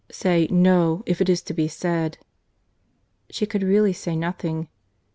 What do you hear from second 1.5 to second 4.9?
be said."—She could really say nothing.